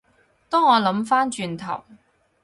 [0.49, 1.83] 當我諗返轉頭